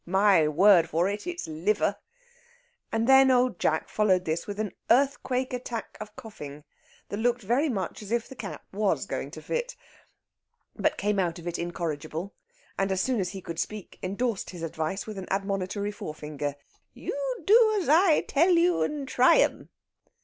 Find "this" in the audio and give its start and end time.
4.25-4.47